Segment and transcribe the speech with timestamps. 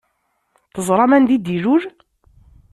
[0.73, 1.83] Teẓṛam anda i d-ilul?